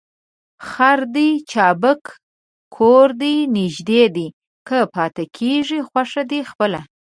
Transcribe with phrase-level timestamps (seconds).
[0.69, 2.01] خر دي چابک
[2.75, 4.27] کور دي نژدې دى،
[4.67, 6.81] که پاته کېږې خوښه دي خپله.